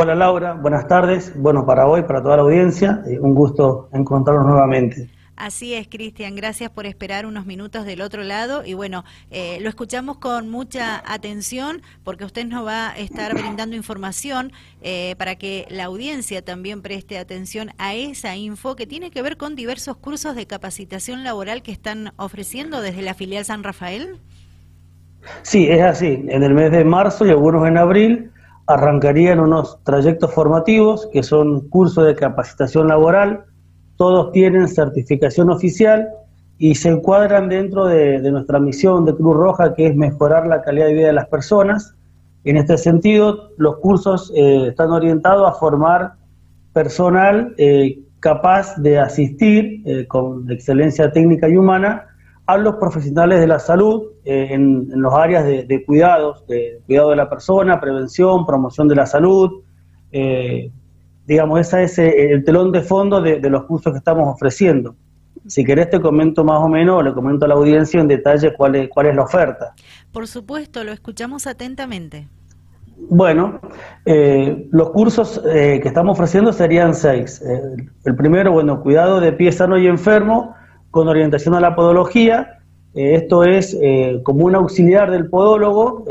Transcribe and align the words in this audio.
Hola 0.00 0.14
Laura, 0.14 0.54
buenas 0.54 0.88
tardes. 0.88 1.32
Bueno, 1.36 1.66
para 1.66 1.86
hoy, 1.86 2.02
para 2.02 2.22
toda 2.22 2.36
la 2.36 2.42
audiencia, 2.42 3.02
eh, 3.06 3.18
un 3.20 3.34
gusto 3.34 3.90
encontrarnos 3.92 4.46
nuevamente. 4.46 5.10
Así 5.36 5.74
es, 5.74 5.86
Cristian. 5.86 6.34
Gracias 6.34 6.70
por 6.70 6.86
esperar 6.86 7.26
unos 7.26 7.44
minutos 7.44 7.84
del 7.84 8.00
otro 8.00 8.22
lado. 8.22 8.64
Y 8.64 8.72
bueno, 8.72 9.04
eh, 9.30 9.58
lo 9.60 9.68
escuchamos 9.68 10.16
con 10.16 10.48
mucha 10.48 11.02
atención 11.04 11.82
porque 12.04 12.24
usted 12.24 12.46
nos 12.46 12.66
va 12.66 12.90
a 12.90 12.96
estar 12.96 13.34
brindando 13.34 13.76
información 13.76 14.52
eh, 14.80 15.14
para 15.18 15.34
que 15.36 15.66
la 15.68 15.84
audiencia 15.84 16.42
también 16.42 16.80
preste 16.80 17.18
atención 17.18 17.70
a 17.76 17.94
esa 17.94 18.34
info 18.34 18.76
que 18.76 18.86
tiene 18.86 19.10
que 19.10 19.20
ver 19.20 19.36
con 19.36 19.56
diversos 19.56 19.96
cursos 19.98 20.34
de 20.34 20.46
capacitación 20.46 21.22
laboral 21.22 21.62
que 21.62 21.72
están 21.72 22.12
ofreciendo 22.16 22.80
desde 22.80 23.02
la 23.02 23.12
filial 23.12 23.44
San 23.44 23.62
Rafael. 23.62 24.20
Sí, 25.42 25.68
es 25.68 25.82
así. 25.82 26.24
En 26.28 26.42
el 26.42 26.54
mes 26.54 26.72
de 26.72 26.82
marzo 26.82 27.26
y 27.26 27.30
algunos 27.30 27.66
en 27.68 27.76
abril 27.76 28.31
arrancarían 28.72 29.40
unos 29.40 29.78
trayectos 29.84 30.32
formativos 30.32 31.08
que 31.12 31.22
son 31.22 31.68
cursos 31.68 32.06
de 32.06 32.14
capacitación 32.14 32.88
laboral 32.88 33.44
todos 34.02 34.32
tienen 34.32 34.66
certificación 34.66 35.48
oficial 35.50 36.08
y 36.58 36.74
se 36.74 36.88
encuadran 36.88 37.48
dentro 37.48 37.86
de, 37.86 38.18
nuestra 38.32 38.58
misión 38.58 39.04
de 39.04 39.14
Cruz 39.14 39.36
Roja, 39.36 39.74
que 39.74 39.86
es 39.86 39.94
mejorar 39.94 40.46
la 40.46 40.62
calidad 40.62 40.86
de 40.86 40.94
vida 40.94 41.06
de 41.06 41.12
las 41.12 41.28
personas. 41.28 41.94
En 42.42 42.56
este 42.56 42.78
sentido, 42.78 43.50
los 43.58 43.76
cursos 43.78 44.32
eh, 44.34 44.68
están 44.70 44.90
orientados 44.90 45.48
a 45.48 45.52
formar 45.52 46.14
personal 46.72 47.54
eh, 47.58 48.00
capaz 48.18 48.76
de 48.76 48.98
asistir 48.98 49.82
eh, 49.84 50.06
con 50.08 50.50
excelencia 50.50 51.12
técnica 51.12 51.48
y 51.48 51.56
humana 51.56 52.06
a 52.46 52.56
los 52.56 52.76
profesionales 52.76 53.40
de 53.40 53.46
la 53.46 53.58
salud 53.58 54.02
en, 54.24 54.88
los 55.00 55.14
áreas 55.14 55.44
de, 55.44 55.84
cuidados, 55.86 56.46
de 56.46 56.80
cuidado 56.86 57.10
de 57.10 57.16
la 57.16 57.28
persona, 57.30 57.80
prevención, 57.80 58.44
promoción 58.44 58.88
de 58.88 58.96
la 58.96 59.06
salud, 59.06 59.62
digamos, 61.26 61.60
ese 61.60 61.84
es 61.84 61.98
eh, 61.98 62.32
el 62.32 62.44
telón 62.44 62.72
de 62.72 62.82
fondo 62.82 63.20
de, 63.20 63.38
los 63.48 63.64
cursos 63.64 63.92
que 63.92 63.98
estamos 63.98 64.28
ofreciendo. 64.28 64.94
Si 65.46 65.64
querés 65.64 65.90
te 65.90 66.00
comento 66.00 66.44
más 66.44 66.60
o 66.62 66.68
menos, 66.68 67.02
le 67.02 67.12
comento 67.12 67.46
a 67.46 67.48
la 67.48 67.54
audiencia 67.54 68.00
en 68.00 68.08
detalle 68.08 68.52
cuál 68.56 68.76
es, 68.76 68.88
cuál 68.88 69.06
es 69.06 69.16
la 69.16 69.22
oferta. 69.22 69.74
Por 70.12 70.28
supuesto, 70.28 70.84
lo 70.84 70.92
escuchamos 70.92 71.46
atentamente. 71.46 72.28
Bueno, 73.08 73.60
eh, 74.04 74.68
los 74.70 74.90
cursos 74.90 75.42
eh, 75.44 75.80
que 75.82 75.88
estamos 75.88 76.12
ofreciendo 76.16 76.52
serían 76.52 76.94
seis. 76.94 77.42
el 78.04 78.14
primero, 78.14 78.52
bueno, 78.52 78.80
cuidado 78.80 79.20
de 79.20 79.32
pie 79.32 79.50
sano 79.50 79.76
y 79.78 79.88
enfermo 79.88 80.54
con 80.92 81.08
orientación 81.08 81.56
a 81.56 81.60
la 81.60 81.74
podología. 81.74 82.60
esto 82.94 83.42
es 83.42 83.76
como 84.22 84.44
un 84.44 84.54
auxiliar 84.54 85.10
del 85.10 85.28
podólogo. 85.28 86.04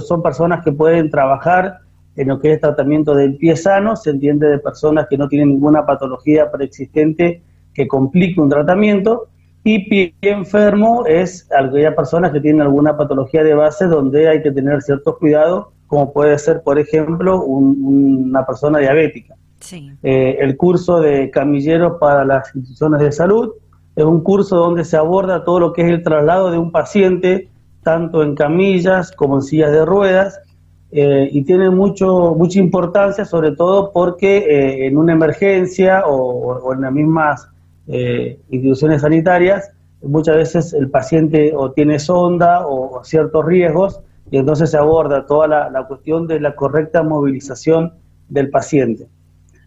son 0.00 0.22
personas 0.22 0.62
que 0.64 0.70
pueden 0.70 1.10
trabajar 1.10 1.78
en 2.14 2.28
lo 2.28 2.38
que 2.38 2.52
es 2.52 2.60
tratamiento 2.60 3.14
del 3.14 3.36
pie 3.36 3.56
sano, 3.56 3.96
se 3.96 4.10
entiende 4.10 4.48
de 4.48 4.58
personas 4.58 5.06
que 5.08 5.16
no 5.16 5.28
tienen 5.28 5.50
ninguna 5.50 5.86
patología 5.86 6.50
preexistente 6.50 7.42
que 7.72 7.86
complique 7.86 8.40
un 8.40 8.48
tratamiento, 8.48 9.28
y 9.62 9.88
pie 9.88 10.14
enfermo 10.22 11.06
es 11.06 11.48
aquella 11.56 11.94
personas 11.94 12.32
que 12.32 12.40
tienen 12.40 12.62
alguna 12.62 12.96
patología 12.96 13.44
de 13.44 13.54
base 13.54 13.86
donde 13.86 14.28
hay 14.28 14.42
que 14.42 14.50
tener 14.50 14.82
ciertos 14.82 15.16
cuidados, 15.18 15.68
como 15.86 16.12
puede 16.12 16.38
ser, 16.38 16.62
por 16.62 16.78
ejemplo, 16.78 17.44
una 17.44 18.44
persona 18.44 18.78
diabética. 18.78 19.34
Eh, 20.02 20.38
el 20.40 20.56
curso 20.56 21.00
de 21.00 21.30
camilleros 21.30 21.98
para 22.00 22.24
las 22.24 22.54
instituciones 22.54 23.00
de 23.00 23.12
salud 23.12 23.52
es 23.98 24.04
un 24.04 24.20
curso 24.20 24.54
donde 24.54 24.84
se 24.84 24.96
aborda 24.96 25.42
todo 25.42 25.58
lo 25.58 25.72
que 25.72 25.82
es 25.82 25.88
el 25.88 26.04
traslado 26.04 26.52
de 26.52 26.58
un 26.58 26.70
paciente, 26.70 27.48
tanto 27.82 28.22
en 28.22 28.36
camillas 28.36 29.10
como 29.10 29.34
en 29.34 29.42
sillas 29.42 29.72
de 29.72 29.84
ruedas, 29.84 30.40
eh, 30.92 31.28
y 31.32 31.42
tiene 31.42 31.68
mucho, 31.68 32.36
mucha 32.38 32.60
importancia, 32.60 33.24
sobre 33.24 33.56
todo 33.56 33.90
porque 33.92 34.36
eh, 34.38 34.86
en 34.86 34.96
una 34.96 35.14
emergencia 35.14 36.04
o, 36.06 36.72
en 36.72 36.82
las 36.82 36.92
mismas 36.92 37.48
eh, 37.88 38.38
instituciones 38.50 39.02
sanitarias, 39.02 39.72
muchas 40.00 40.36
veces 40.36 40.72
el 40.74 40.88
paciente 40.90 41.52
o 41.56 41.72
tiene 41.72 41.98
sonda 41.98 42.68
o, 42.68 43.02
ciertos 43.02 43.44
riesgos 43.44 44.00
y 44.30 44.36
entonces 44.36 44.70
se 44.70 44.76
aborda 44.76 45.26
toda 45.26 45.48
la, 45.48 45.86
cuestión 45.88 46.28
de 46.28 46.38
la 46.38 46.54
correcta 46.54 47.02
movilización 47.02 47.94
del 48.28 48.48
paciente. 48.48 49.08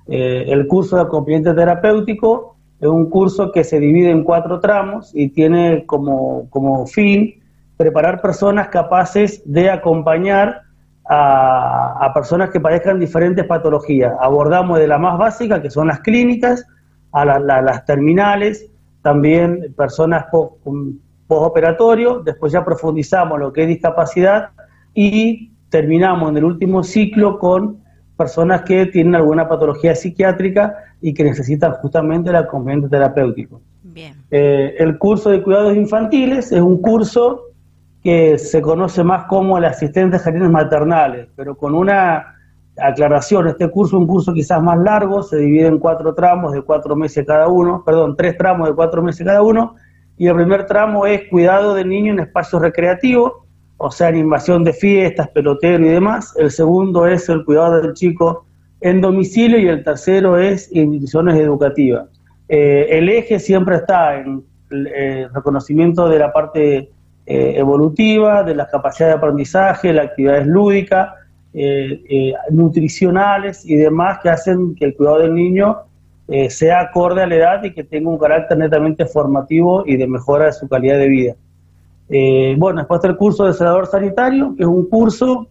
el 0.07 0.67
curso 0.67 0.95
de 0.95 1.01
acompañamiento 1.01 1.53
terapéutico 1.53 2.55
es 2.81 2.87
un 2.87 3.09
curso 3.11 3.51
que 3.51 3.63
se 3.63 3.79
divide 3.79 4.09
en 4.09 4.23
cuatro 4.23 4.59
tramos 4.59 5.11
y 5.13 5.29
tiene 5.29 5.85
como, 5.85 6.49
como 6.49 6.87
fin 6.87 7.35
preparar 7.77 8.21
personas 8.21 8.69
capaces 8.69 9.43
de 9.45 9.69
acompañar 9.69 10.63
a, 11.07 12.11
personas 12.13 12.49
que 12.49 12.59
padezcan 12.59 12.99
diferentes 12.99 13.45
patologías. 13.45 14.13
Abordamos 14.19 14.79
de 14.79 14.87
la 14.87 14.97
más 14.97 15.17
básica, 15.17 15.61
que 15.61 15.69
son 15.69 15.87
las 15.87 15.99
clínicas, 15.99 16.65
a 17.11 17.25
las 17.25 17.85
terminales, 17.85 18.71
también 19.01 19.73
personas 19.75 20.25
postoperatorio, 21.27 22.19
después 22.19 22.51
ya 22.53 22.63
profundizamos 22.63 23.39
lo 23.39 23.51
que 23.53 23.63
es 23.63 23.67
discapacidad 23.67 24.49
y 24.93 25.51
terminamos 25.69 26.31
en 26.31 26.37
el 26.37 26.45
último 26.45 26.83
ciclo 26.83 27.37
con 27.37 27.83
personas 28.17 28.61
que 28.61 28.85
tienen 28.87 29.15
alguna 29.15 29.49
patología 29.49 29.95
psiquiátrica 29.95 30.75
y 31.01 31.13
que 31.13 31.23
necesitan 31.23 31.73
justamente 31.73 32.29
el 32.29 32.35
acompañamiento 32.35 32.89
terapéutico. 32.89 33.61
Bien. 33.83 34.13
Eh, 34.29 34.75
el 34.77 34.97
curso 34.97 35.31
de 35.31 35.41
cuidados 35.41 35.75
infantiles 35.75 36.51
es 36.51 36.61
un 36.61 36.81
curso 36.81 37.47
que 38.03 38.37
se 38.37 38.61
conoce 38.61 39.03
más 39.03 39.25
como 39.25 39.57
el 39.57 39.65
asistente 39.65 40.17
de 40.17 40.23
jardines 40.23 40.49
maternales, 40.49 41.27
pero 41.35 41.55
con 41.55 41.75
una 41.75 42.35
aclaración, 42.77 43.47
este 43.47 43.69
curso 43.69 43.97
es 43.97 44.01
un 44.01 44.07
curso 44.07 44.33
quizás 44.33 44.61
más 44.61 44.79
largo, 44.79 45.21
se 45.21 45.37
divide 45.37 45.67
en 45.67 45.77
cuatro 45.77 46.13
tramos 46.13 46.53
de 46.53 46.61
cuatro 46.61 46.95
meses 46.95 47.25
cada 47.27 47.47
uno, 47.47 47.83
perdón, 47.85 48.15
tres 48.15 48.37
tramos 48.37 48.69
de 48.69 48.75
cuatro 48.75 49.03
meses 49.03 49.25
cada 49.25 49.41
uno, 49.41 49.75
y 50.17 50.27
el 50.27 50.35
primer 50.35 50.65
tramo 50.65 51.05
es 51.05 51.29
cuidado 51.29 51.75
del 51.75 51.89
niño 51.89 52.13
en 52.13 52.19
espacios 52.19 52.61
recreativos, 52.61 53.33
o 53.77 53.91
sea, 53.91 54.07
animación 54.07 54.63
de 54.63 54.73
fiestas, 54.73 55.27
pelotero 55.29 55.85
y 55.85 55.89
demás, 55.89 56.33
el 56.37 56.49
segundo 56.49 57.05
es 57.07 57.27
el 57.29 57.43
cuidado 57.43 57.81
del 57.81 57.93
chico 57.93 58.45
en 58.81 58.99
domicilio 58.99 59.59
y 59.59 59.67
el 59.67 59.83
tercero 59.83 60.37
es 60.37 60.69
instituciones 60.75 61.35
educativas. 61.35 62.09
Eh, 62.49 62.97
el 62.97 63.07
eje 63.07 63.39
siempre 63.39 63.77
está 63.77 64.19
en 64.19 64.43
el 64.71 64.87
eh, 64.87 65.27
reconocimiento 65.33 66.09
de 66.09 66.19
la 66.19 66.33
parte 66.33 66.89
eh, 67.25 67.53
evolutiva, 67.55 68.43
de 68.43 68.55
las 68.55 68.69
capacidades 68.69 69.15
de 69.15 69.17
aprendizaje, 69.19 69.93
las 69.93 70.07
actividades 70.07 70.47
lúdicas, 70.47 71.09
nutricionales 72.49 73.65
y 73.65 73.75
demás 73.75 74.19
que 74.23 74.29
hacen 74.29 74.73
que 74.73 74.85
el 74.85 74.95
cuidado 74.95 75.19
del 75.19 75.35
niño 75.35 75.79
sea 76.47 76.79
acorde 76.79 77.23
a 77.23 77.27
la 77.27 77.35
edad 77.35 77.63
y 77.65 77.73
que 77.73 77.83
tenga 77.83 78.09
un 78.09 78.17
carácter 78.17 78.57
netamente 78.57 79.05
formativo 79.05 79.83
y 79.85 79.97
de 79.97 80.07
mejora 80.07 80.45
de 80.45 80.53
su 80.53 80.69
calidad 80.69 80.97
de 80.97 81.07
vida. 81.09 81.35
bueno, 82.57 82.79
después 82.79 82.99
está 82.99 83.09
el 83.09 83.17
curso 83.17 83.43
de 83.43 83.53
celador 83.53 83.87
sanitario, 83.87 84.55
que 84.55 84.63
es 84.63 84.69
un 84.69 84.87
curso 84.87 85.49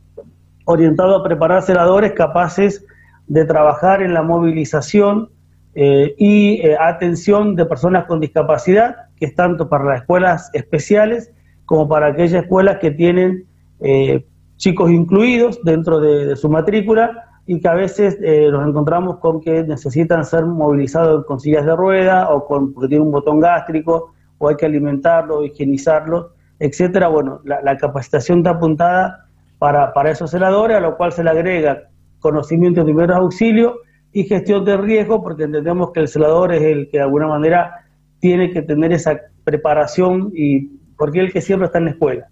orientado 0.65 1.17
a 1.17 1.23
preparar 1.23 1.61
celadores 1.61 2.13
capaces 2.13 2.83
de 3.31 3.45
trabajar 3.45 4.03
en 4.03 4.13
la 4.13 4.23
movilización 4.23 5.31
y 5.73 6.63
atención 6.81 7.55
de 7.55 7.65
personas 7.65 8.05
con 8.07 8.19
discapacidad, 8.19 8.97
que 9.17 9.27
es 9.27 9.35
tanto 9.37 9.69
para 9.69 9.85
las 9.85 10.01
escuelas 10.01 10.51
especiales 10.53 11.33
como 11.71 11.89
para 11.89 12.09
aquellas 12.09 12.43
escuelas 12.43 12.79
que 12.79 12.91
tienen 12.91 13.47
eh, 13.79 14.27
chicos 14.57 14.91
incluidos 14.91 15.61
dentro 15.63 16.01
de, 16.01 16.35
su 16.35 16.49
matrícula 16.49 17.27
y 17.47 17.61
que 17.61 17.69
a 17.69 17.75
veces 17.75 18.19
eh, 18.23 18.49
nos 18.51 18.67
encontramos 18.67 19.19
con 19.19 19.41
que 19.41 19.63
necesitan 19.63 20.25
ser 20.25 20.45
movilizados 20.47 21.25
con 21.27 21.39
sillas 21.39 21.65
de 21.65 21.77
rueda 21.77 22.29
o 22.31 22.45
con, 22.45 22.73
porque 22.73 22.89
tienen 22.89 23.07
un 23.07 23.13
botón 23.13 23.39
gástrico 23.39 24.13
o 24.39 24.49
hay 24.49 24.57
que 24.57 24.67
alimentarlo, 24.67 25.45
higienizarlo, 25.45 26.33
etcétera. 26.59 27.07
Bueno, 27.07 27.41
la, 27.45 27.77
capacitación 27.77 28.39
está 28.39 28.51
apuntada 28.51 29.29
para, 29.59 29.93
para 29.93 30.11
esos 30.11 30.33
celadores, 30.33 30.77
a 30.77 30.81
lo 30.81 30.97
cual 30.97 31.13
se 31.13 31.23
le 31.23 31.31
agrega 31.31 31.85
conocimiento 32.21 32.81
de 32.81 32.85
primeros 32.85 33.17
auxilios 33.17 33.75
y 34.13 34.25
gestión 34.25 34.65
de 34.65 34.77
riesgo, 34.77 35.23
porque 35.23 35.45
entendemos 35.45 35.91
que 35.93 36.01
el 36.01 36.09
celador 36.09 36.53
es 36.53 36.63
el 36.63 36.89
que 36.89 36.99
de 36.99 37.05
alguna 37.05 37.27
manera 37.27 37.87
tiene 38.21 38.51
que 38.51 38.63
tener 38.63 38.93
esa 38.93 39.19
preparación 39.45 40.31
y 40.35 40.69
porque 40.97 41.21
es 41.21 41.27
el 41.27 41.33
que 41.33 41.41
siempre 41.41 41.67
está 41.67 41.79
en 41.79 41.87
la 41.87 41.91
escuela. 41.93 42.29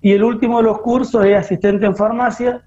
Y 0.00 0.12
el 0.12 0.22
último 0.22 0.58
de 0.58 0.64
los 0.64 0.78
cursos 0.80 1.24
es 1.24 1.36
asistente 1.36 1.86
en 1.86 1.96
farmacia, 1.96 2.62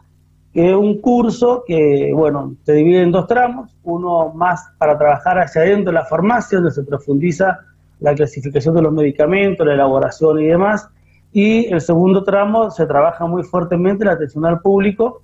que 0.54 0.70
es 0.70 0.76
un 0.76 1.00
curso 1.00 1.64
que, 1.66 2.12
bueno, 2.14 2.56
se 2.64 2.74
divide 2.74 3.04
en 3.04 3.12
dos 3.12 3.28
tramos, 3.28 3.78
uno 3.84 4.34
más 4.34 4.70
para 4.78 4.98
trabajar 4.98 5.40
hacia 5.40 5.62
adentro 5.62 5.92
de 5.92 6.00
la 6.00 6.06
farmacia, 6.06 6.58
donde 6.58 6.74
se 6.74 6.84
profundiza 6.84 7.60
la 8.00 8.14
clasificación 8.14 8.76
de 8.76 8.82
los 8.82 8.92
medicamentos, 8.92 9.66
la 9.66 9.76
elaboración 9.76 10.42
y 10.42 10.48
demás, 10.48 10.90
y 11.32 11.72
el 11.72 11.80
segundo 11.82 12.24
tramo 12.24 12.72
se 12.72 12.86
trabaja 12.86 13.26
muy 13.28 13.44
fuertemente 13.44 14.04
la 14.04 14.14
atención 14.14 14.46
al 14.46 14.62
público, 14.62 15.22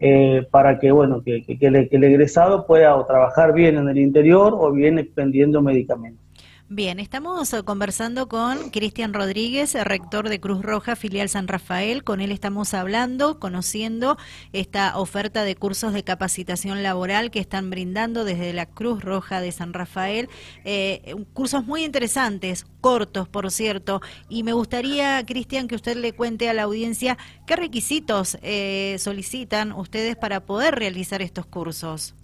eh, 0.00 0.46
para 0.50 0.78
que, 0.78 0.92
bueno, 0.92 1.22
que, 1.22 1.44
el, 1.48 1.88
que 1.88 1.96
el 1.96 2.04
egresado 2.04 2.66
pueda 2.66 2.94
o 2.96 3.04
trabajar 3.04 3.52
bien 3.52 3.76
en 3.76 3.88
el 3.88 3.98
interior 3.98 4.54
o 4.56 4.70
bien 4.72 4.98
expendiendo 4.98 5.60
medicamentos. 5.60 6.27
Bien, 6.70 7.00
estamos 7.00 7.50
eh, 7.54 7.62
conversando 7.62 8.28
con 8.28 8.68
Cristian 8.68 9.14
Rodríguez, 9.14 9.72
rector 9.72 10.28
de 10.28 10.38
Cruz 10.38 10.60
Roja, 10.60 10.96
filial 10.96 11.30
San 11.30 11.48
Rafael. 11.48 12.04
Con 12.04 12.20
él 12.20 12.30
estamos 12.30 12.74
hablando, 12.74 13.40
conociendo 13.40 14.18
esta 14.52 14.98
oferta 14.98 15.44
de 15.44 15.56
cursos 15.56 15.94
de 15.94 16.04
capacitación 16.04 16.82
laboral 16.82 17.30
que 17.30 17.40
están 17.40 17.70
brindando 17.70 18.26
desde 18.26 18.52
la 18.52 18.66
Cruz 18.66 19.02
Roja 19.02 19.40
de 19.40 19.50
San 19.50 19.72
Rafael. 19.72 20.28
Eh, 20.66 21.14
cursos 21.32 21.64
muy 21.64 21.84
interesantes, 21.84 22.66
cortos, 22.82 23.30
por 23.30 23.50
cierto. 23.50 24.02
Y 24.28 24.42
me 24.42 24.52
gustaría, 24.52 25.24
Cristian, 25.24 25.68
que 25.68 25.74
usted 25.74 25.96
le 25.96 26.12
cuente 26.12 26.50
a 26.50 26.52
la 26.52 26.64
audiencia 26.64 27.16
qué 27.46 27.56
requisitos 27.56 28.36
eh, 28.42 28.96
solicitan 28.98 29.72
ustedes 29.72 30.16
para 30.16 30.44
poder 30.44 30.74
realizar 30.74 31.22
estos 31.22 31.46
cursos. 31.46 32.14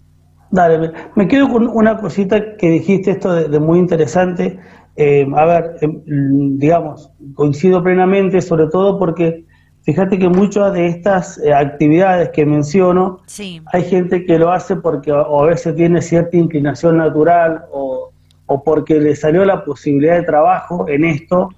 Dale, 0.51 0.91
me 1.15 1.27
quedo 1.27 1.49
con 1.49 1.67
una 1.67 1.97
cosita 1.97 2.55
que 2.57 2.69
dijiste, 2.69 3.11
esto 3.11 3.33
de, 3.33 3.59
muy 3.59 3.79
interesante. 3.79 4.59
Eh, 4.95 5.27
a 5.35 5.45
ver, 5.45 5.75
em, 5.81 6.57
digamos, 6.57 7.11
coincido 7.33 7.83
plenamente, 7.83 8.41
sobre 8.41 8.67
todo 8.67 8.97
porque 8.97 9.45
fíjate 9.83 10.17
que 10.17 10.29
muchas 10.29 10.73
de 10.73 10.87
estas 10.87 11.37
eh, 11.39 11.53
actividades 11.53 12.29
que 12.29 12.45
menciono, 12.45 13.19
hay 13.73 13.83
gente 13.83 14.25
que 14.25 14.39
lo 14.39 14.51
hace 14.51 14.77
porque 14.77 15.11
o 15.11 15.43
a 15.43 15.47
veces 15.47 15.75
tiene 15.75 16.01
cierta 16.01 16.37
inclinación 16.37 16.97
natural 16.97 17.65
o, 17.71 18.11
o 18.45 18.63
porque 18.63 18.99
le 18.99 19.15
salió 19.15 19.43
la 19.45 19.63
posibilidad 19.63 20.15
de 20.15 20.23
trabajo 20.23 20.87
en 20.87 21.05
esto, 21.05 21.49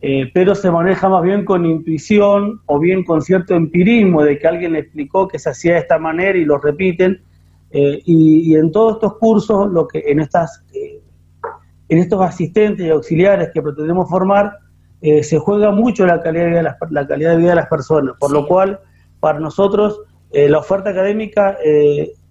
eh, 0.00 0.30
pero 0.32 0.54
se 0.54 0.70
maneja 0.70 1.08
más 1.08 1.22
bien 1.22 1.44
con 1.44 1.64
intuición 1.64 2.60
o 2.66 2.78
bien 2.78 3.02
con 3.04 3.22
cierto 3.22 3.54
empirismo 3.54 4.22
de 4.22 4.38
que 4.38 4.46
alguien 4.46 4.72
le 4.74 4.80
explicó 4.80 5.26
que 5.26 5.38
se 5.38 5.50
hacía 5.50 5.74
de 5.74 5.80
esta 5.80 5.98
manera 5.98 6.38
y 6.38 6.44
lo 6.44 6.58
repiten 6.58 7.20
eh, 7.70 8.00
y, 8.04 8.54
en 8.54 8.70
todos 8.70 8.94
estos 8.94 9.18
cursos, 9.18 9.70
lo 9.70 9.88
que 9.88 10.02
en 10.06 10.20
estas 10.20 10.64
eh, 10.72 11.00
en 11.88 11.98
estos 11.98 12.20
asistentes 12.20 12.84
y 12.84 12.90
auxiliares 12.90 13.50
que 13.52 13.62
pretendemos 13.62 14.08
formar, 14.08 14.58
eh, 15.00 15.22
se 15.22 15.38
juega 15.38 15.70
mucho 15.70 16.04
la 16.04 16.20
calidad 16.20 16.44
de 16.44 16.50
vida 16.50 16.58
de 16.58 16.62
las, 16.64 16.76
la 16.90 17.06
calidad 17.06 17.30
de 17.32 17.36
vida 17.36 17.50
de 17.50 17.56
las 17.56 17.68
personas, 17.68 18.16
por 18.18 18.32
lo 18.32 18.46
cual 18.46 18.80
para 19.20 19.38
nosotros 19.38 20.00
la 20.32 20.58
oferta 20.58 20.90
académica 20.90 21.56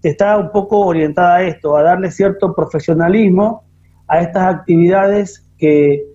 está 0.03 0.37
un 0.37 0.51
poco 0.51 0.79
orientada 0.79 1.37
a 1.37 1.43
esto, 1.43 1.75
a 1.75 1.81
darle 1.81 2.11
cierto 2.11 2.53
profesionalismo 2.53 3.63
a 4.07 4.19
estas 4.19 4.53
actividades 4.53 5.49
que 5.57 6.05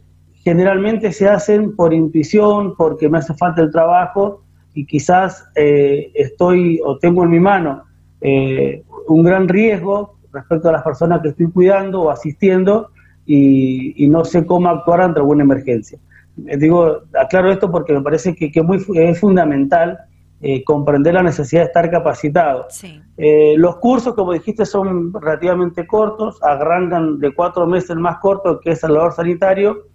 generalmente 0.44 1.10
se 1.10 1.28
hacen 1.28 1.74
por 1.74 1.92
intuición, 1.92 2.76
porque 2.76 3.08
me 3.08 3.18
hace 3.18 3.34
falta 3.34 3.62
el 3.62 3.72
trabajo 3.72 4.44
y 4.74 4.86
quizás 4.86 5.44
estoy 5.54 6.80
o 6.84 6.98
tengo 6.98 7.24
en 7.24 7.30
mi 7.30 7.40
mano 7.40 7.82
eh, 8.20 8.82
un 9.08 9.22
gran 9.22 9.48
riesgo 9.48 10.18
respecto 10.32 10.68
a 10.68 10.72
las 10.72 10.82
personas 10.82 11.20
que 11.22 11.28
estoy 11.28 11.50
cuidando 11.50 12.02
o 12.02 12.10
asistiendo 12.10 12.90
y, 13.26 14.08
no 14.08 14.24
sé 14.24 14.44
cómo 14.44 14.68
actuar 14.68 15.02
ante 15.02 15.20
alguna 15.20 15.44
emergencia. 15.44 15.98
Eh, 16.46 16.56
digo, 16.56 17.02
aclaro 17.18 17.52
esto 17.52 17.70
porque 17.70 17.92
me 17.92 18.02
parece 18.02 18.34
que, 18.34 18.62
muy, 18.62 18.84
es 18.94 19.20
fundamental 19.20 19.98
eh, 20.40 20.64
comprender 20.64 21.14
la 21.14 21.22
necesidad 21.22 21.62
de 21.62 21.66
estar 21.66 21.90
capacitado. 21.90 22.66
Eh, 23.16 23.54
los 23.56 23.76
cursos, 23.76 24.14
como 24.14 24.32
dijiste, 24.32 24.64
son 24.64 25.12
relativamente 25.12 25.86
cortos, 25.86 26.42
arrancan 26.42 27.18
de 27.18 27.32
cuatro 27.34 27.66
meses 27.66 27.90
el 27.90 28.00
más 28.00 28.18
corto, 28.18 28.58
que 28.58 28.70
es 28.70 28.82
el 28.82 28.94
labor 28.94 29.12
sanitario, 29.12 29.86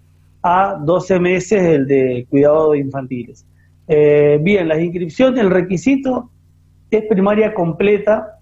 a 0.42 0.78
12 0.80 1.18
meses 1.18 1.62
el 1.62 1.86
de 1.86 2.26
cuidado 2.30 2.72
de 2.72 2.78
infantiles. 2.78 3.44
bien, 3.86 4.68
las 4.68 4.78
inscripciones, 4.78 5.40
el 5.40 5.50
requisito 5.50 6.30
es 6.90 7.04
primaria 7.08 7.52
completa, 7.52 8.35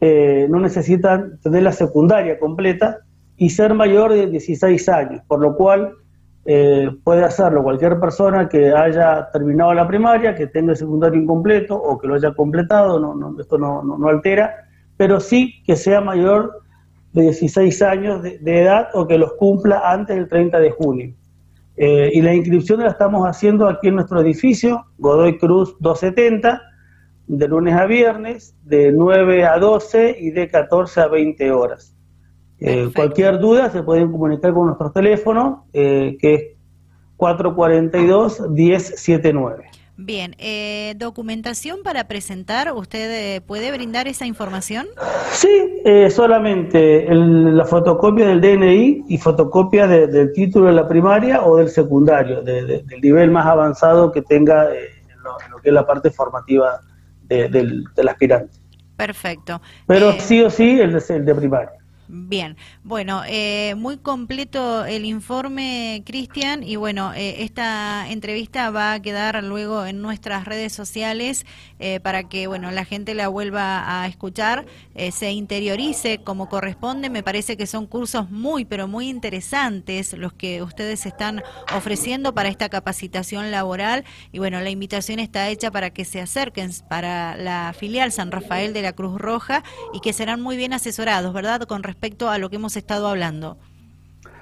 eh, 0.00 0.46
no 0.48 0.60
necesitan 0.60 1.38
tener 1.40 1.62
la 1.64 1.72
secundaria 1.72 2.38
completa 2.38 2.98
y 3.36 3.50
ser 3.50 3.74
mayor 3.74 4.12
de 4.12 4.28
16 4.28 4.88
años, 4.88 5.22
por 5.26 5.40
lo 5.40 5.56
cual 5.56 5.94
eh, 6.44 6.90
puede 7.04 7.24
hacerlo 7.24 7.62
cualquier 7.62 8.00
persona 8.00 8.48
que 8.48 8.72
haya 8.72 9.28
terminado 9.32 9.74
la 9.74 9.86
primaria, 9.86 10.34
que 10.34 10.46
tenga 10.46 10.72
el 10.72 10.78
secundario 10.78 11.20
incompleto 11.20 11.76
o 11.76 11.98
que 11.98 12.06
lo 12.06 12.14
haya 12.14 12.32
completado, 12.32 12.98
no, 12.98 13.38
esto 13.40 13.58
no, 13.58 14.08
altera, 14.08 14.54
pero 14.96 15.20
sí 15.20 15.62
que 15.66 15.76
sea 15.76 16.00
mayor 16.00 16.62
de 17.12 17.22
16 17.22 17.82
años 17.82 18.22
de, 18.22 18.38
edad 18.44 18.88
o 18.94 19.06
que 19.06 19.18
los 19.18 19.34
cumpla 19.34 19.82
antes 19.84 20.16
del 20.16 20.28
30 20.28 20.58
de 20.60 20.70
junio. 20.70 21.14
Eh, 21.76 22.10
y 22.14 22.22
la 22.22 22.34
inscripción 22.34 22.80
la 22.80 22.88
estamos 22.88 23.24
haciendo 23.26 23.68
aquí 23.68 23.88
en 23.88 23.96
nuestro 23.96 24.20
edificio, 24.20 24.86
Godoy 24.98 25.38
Cruz 25.38 25.76
270, 25.80 26.62
de 27.28 27.46
lunes 27.46 27.74
a 27.74 27.86
viernes, 27.86 28.56
de 28.64 28.90
9 28.90 29.44
a 29.44 29.58
12 29.58 30.16
y 30.18 30.30
de 30.30 30.48
14 30.48 31.02
a 31.02 31.08
20 31.08 31.52
horas. 31.52 31.94
Eh, 32.60 32.90
cualquier 32.94 33.38
duda 33.38 33.70
se 33.70 33.82
pueden 33.84 34.10
comunicar 34.10 34.52
con 34.52 34.66
nuestro 34.66 34.90
teléfono, 34.90 35.68
eh, 35.72 36.16
que 36.20 36.34
es 36.34 36.42
442-1079. 37.16 39.66
Bien, 40.00 40.36
eh, 40.38 40.94
documentación 40.96 41.82
para 41.82 42.06
presentar, 42.06 42.72
¿usted 42.72 43.42
puede 43.42 43.72
brindar 43.72 44.06
esa 44.06 44.26
información? 44.26 44.86
Sí, 45.32 45.82
solamente 46.10 47.04
la 47.10 47.64
fotocopia 47.64 48.28
del 48.28 48.40
DNI 48.40 49.06
y 49.08 49.18
fotocopia 49.18 49.88
del 49.88 50.32
título 50.32 50.66
de 50.66 50.74
la 50.74 50.86
primaria 50.86 51.44
o 51.44 51.56
del 51.56 51.68
secundario, 51.68 52.42
del 52.42 52.84
nivel 53.02 53.32
más 53.32 53.46
avanzado 53.46 54.12
que 54.12 54.22
tenga 54.22 54.72
en 54.72 55.50
lo, 55.50 55.58
que 55.60 55.70
es 55.70 55.74
la 55.74 55.84
parte 55.84 56.10
formativa 56.10 56.80
del, 57.28 57.84
aspirante. 58.08 58.58
Perfecto. 58.96 59.60
Pero 59.86 60.10
eh, 60.10 60.20
sí 60.20 60.42
o 60.42 60.50
sí 60.50 60.80
el 60.80 60.96
el 61.08 61.24
de 61.24 61.34
primaria. 61.34 61.77
Bien, 62.10 62.56
bueno, 62.84 63.22
eh, 63.26 63.74
muy 63.76 63.98
completo 63.98 64.86
el 64.86 65.04
informe, 65.04 66.02
Cristian, 66.06 66.62
y 66.62 66.76
bueno, 66.76 67.12
eh, 67.12 67.42
esta 67.42 68.08
entrevista 68.08 68.70
va 68.70 68.94
a 68.94 69.02
quedar 69.02 69.44
luego 69.44 69.84
en 69.84 70.00
nuestras 70.00 70.46
redes 70.46 70.72
sociales 70.72 71.44
eh, 71.78 72.00
para 72.00 72.26
que, 72.26 72.46
bueno, 72.46 72.70
la 72.70 72.86
gente 72.86 73.14
la 73.14 73.28
vuelva 73.28 74.02
a 74.02 74.06
escuchar, 74.06 74.64
se 75.12 75.32
interiorice 75.32 76.18
como 76.24 76.48
corresponde. 76.48 77.10
Me 77.10 77.22
parece 77.22 77.58
que 77.58 77.66
son 77.66 77.86
cursos 77.86 78.30
muy, 78.30 78.64
pero 78.64 78.88
muy 78.88 79.10
interesantes 79.10 80.14
los 80.14 80.32
que 80.32 80.62
ustedes 80.62 81.04
están 81.04 81.42
ofreciendo 81.76 82.34
para 82.34 82.48
esta 82.48 82.70
capacitación 82.70 83.50
laboral, 83.50 84.04
y 84.32 84.38
bueno, 84.38 84.60
la 84.62 84.70
invitación 84.70 85.18
está 85.18 85.50
hecha 85.50 85.70
para 85.70 85.90
que 85.90 86.06
se 86.06 86.22
acerquen 86.22 86.70
para 86.88 87.36
la 87.36 87.74
filial 87.78 88.12
San 88.12 88.32
Rafael 88.32 88.72
de 88.72 88.80
la 88.80 88.94
Cruz 88.94 89.20
Roja 89.20 89.62
y 89.92 90.00
que 90.00 90.14
serán 90.14 90.40
muy 90.40 90.56
bien 90.56 90.72
asesorados, 90.72 91.34
¿verdad? 91.34 91.60
Con 91.62 91.82
respecto 91.82 91.97
a 92.28 92.38
lo 92.38 92.50
que 92.50 92.56
hemos 92.56 92.76
estado 92.76 93.08
hablando. 93.08 93.56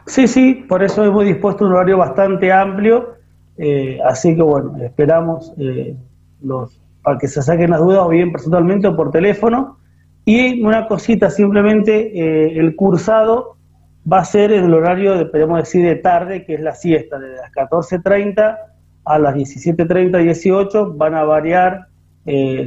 Sí, 0.07 0.29
sí, 0.29 0.55
por 0.69 0.85
eso 0.85 1.05
hemos 1.05 1.25
dispuesto 1.25 1.65
un 1.65 1.73
horario 1.73 1.99
bastante 1.99 2.53
amplio, 2.53 3.17
eh, 3.59 3.99
así 4.05 4.37
que 4.37 4.43
bueno, 4.43 4.77
esperamos 4.81 5.53
eh, 5.59 5.97
los, 6.43 6.81
para 7.03 7.19
que 7.19 7.27
se 7.27 7.43
saquen 7.43 7.71
las 7.71 7.81
dudas 7.81 8.03
o 8.05 8.09
bien 8.09 8.31
personalmente 8.31 8.87
o 8.87 8.97
por 8.97 9.11
teléfono. 9.11 9.79
Y 10.25 10.63
una 10.63 10.87
cosita, 10.87 11.31
simplemente 11.31 12.19
eh, 12.19 12.59
el 12.59 12.77
cursado 12.77 13.57
va 14.11 14.19
a 14.19 14.25
ser 14.25 14.53
en 14.53 14.65
el 14.65 14.75
horario, 14.75 15.17
de, 15.17 15.27
podemos 15.27 15.59
decir, 15.59 15.85
de 15.85 15.97
tarde, 15.97 16.45
que 16.45 16.55
es 16.55 16.61
la 16.61 16.75
siesta, 16.75 17.19
de 17.19 17.35
las 17.35 17.51
14.30 17.53 18.57
a 19.05 19.19
las 19.19 19.35
17.30, 19.35 20.23
18, 20.23 20.95
van 20.95 21.15
a 21.15 21.25
variar 21.25 21.89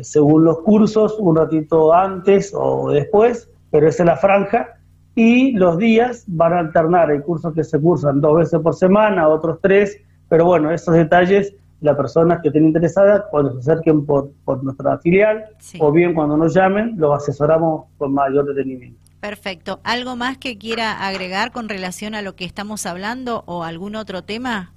según 0.03 0.45
los 0.45 0.61
cursos, 0.61 1.17
un 1.19 1.35
ratito 1.35 1.93
antes 1.93 2.53
o 2.55 2.91
después, 2.91 3.49
pero 3.71 3.89
esa 3.89 4.03
es 4.03 4.07
la 4.07 4.15
franja 4.15 4.78
y 5.19 5.51
los 5.51 5.77
días 5.77 6.23
van 6.27 6.53
a 6.53 6.59
alternar. 6.59 7.09
Hay 7.09 7.19
cursos 7.19 7.53
que 7.53 7.65
se 7.65 7.77
cursan 7.77 8.21
dos 8.21 8.37
veces 8.37 8.61
por 8.61 8.73
semana, 8.73 9.27
otros 9.27 9.59
tres, 9.61 9.97
pero 10.29 10.45
bueno, 10.45 10.71
esos 10.71 10.95
detalles, 10.95 11.53
las 11.81 11.97
personas 11.97 12.39
que 12.41 12.47
estén 12.47 12.63
interesadas, 12.63 13.23
cuando 13.29 13.51
se 13.61 13.69
acerquen 13.69 14.05
por, 14.05 14.31
por 14.45 14.63
nuestra 14.63 14.97
filial 14.99 15.43
o 15.79 15.91
bien 15.91 16.13
cuando 16.13 16.37
nos 16.37 16.53
llamen, 16.53 16.93
los 16.97 17.13
asesoramos 17.21 17.87
con 17.97 18.13
mayor 18.13 18.45
detenimiento. 18.45 18.97
Perfecto. 19.19 19.81
¿Algo 19.83 20.15
más 20.15 20.37
que 20.37 20.57
quiera 20.57 21.05
agregar 21.05 21.51
con 21.51 21.67
relación 21.67 22.15
a 22.15 22.21
lo 22.21 22.37
que 22.37 22.45
estamos 22.45 22.85
hablando 22.85 23.43
o 23.45 23.65
algún 23.65 23.97
otro 23.97 24.23
tema? 24.23 24.71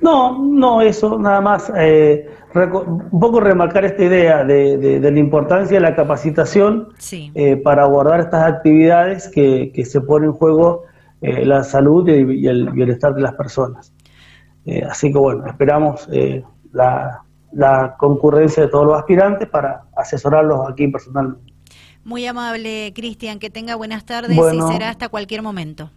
No, 0.00 0.38
no, 0.42 0.80
eso, 0.80 1.18
nada 1.18 1.40
más. 1.40 1.72
Eh, 1.76 2.28
un 2.54 3.20
poco 3.20 3.40
remarcar 3.40 3.84
esta 3.84 4.04
idea 4.04 4.44
de, 4.44 4.98
la 5.00 5.18
importancia 5.18 5.76
de 5.76 5.80
la 5.80 5.94
capacitación 5.94 6.88
eh, 7.34 7.56
para 7.56 7.82
abordar 7.82 8.20
estas 8.20 8.44
actividades 8.44 9.28
que, 9.28 9.84
se 9.84 10.00
pone 10.00 10.26
en 10.26 10.32
juego 10.32 10.84
eh, 11.20 11.44
la 11.44 11.64
salud 11.64 12.08
y, 12.08 12.46
el 12.46 12.70
bienestar 12.70 13.14
de 13.14 13.20
las 13.20 13.34
personas. 13.34 13.92
así 14.88 15.12
que 15.12 15.18
bueno, 15.18 15.46
esperamos 15.46 16.08
la, 16.72 17.22
concurrencia 17.98 18.62
de 18.62 18.68
todos 18.68 18.86
los 18.86 18.98
aspirantes 18.98 19.48
para 19.48 19.82
asesorarlos 19.94 20.68
aquí 20.70 20.88
personalmente. 20.88 21.52
Muy 22.04 22.24
amable, 22.26 22.92
Cristian, 22.94 23.38
que 23.38 23.50
tenga 23.50 23.74
buenas 23.74 24.04
tardes 24.04 24.38
y 24.38 24.60
será 24.72 24.90
hasta 24.90 25.08
cualquier 25.08 25.42
momento. 25.42 25.90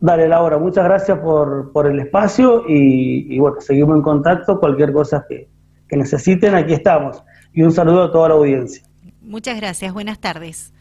Dale, 0.00 0.28
Laura, 0.28 0.58
muchas 0.58 0.84
gracias 0.84 1.18
por, 1.18 1.72
por 1.72 1.86
el 1.86 1.98
espacio 1.98 2.64
y, 2.68 3.38
bueno, 3.38 3.60
seguimos 3.60 3.96
en 3.96 4.02
contacto. 4.02 4.60
Cualquier 4.60 4.92
cosa 4.92 5.24
que, 5.28 5.48
que 5.88 5.96
necesiten, 5.96 6.54
aquí 6.54 6.74
estamos. 6.74 7.22
Y 7.52 7.62
un 7.62 7.72
saludo 7.72 8.04
a 8.04 8.12
toda 8.12 8.28
la 8.28 8.34
audiencia. 8.36 8.84
Muchas 9.20 9.56
gracias, 9.56 9.92
buenas 9.92 10.20
tardes. 10.20 10.72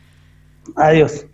Adiós. 0.76 1.26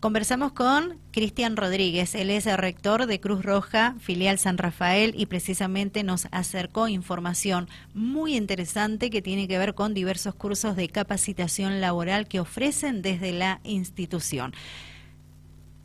Conversamos 0.00 0.52
con 0.52 0.98
Cristian 1.10 1.56
Rodríguez, 1.56 2.14
él 2.14 2.30
es 2.30 2.46
el 2.46 2.58
rector 2.58 3.06
de 3.06 3.18
Cruz 3.18 3.42
Roja, 3.42 3.94
filial 3.98 4.38
San 4.38 4.56
Rafael, 4.58 5.14
y 5.16 5.26
precisamente 5.26 6.04
nos 6.04 6.28
acercó 6.32 6.86
información 6.86 7.68
muy 7.94 8.36
interesante 8.36 9.10
que 9.10 9.22
tiene 9.22 9.48
que 9.48 9.58
ver 9.58 9.74
con 9.74 9.94
diversos 9.94 10.34
cursos 10.34 10.76
de 10.76 10.88
capacitación 10.88 11.80
laboral 11.80 12.28
que 12.28 12.40
ofrecen 12.40 13.02
desde 13.02 13.32
la 13.32 13.60
institución. 13.64 14.52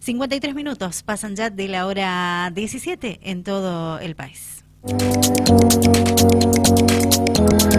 53 0.02 0.56
minutos 0.56 1.04
pasan 1.04 1.36
ya 1.36 1.52
de 1.52 1.68
la 1.68 1.86
hora 1.86 2.52
17 2.56 3.20
en 3.22 3.44
todo 3.44 4.00
el 4.00 4.16
país. 4.16 4.66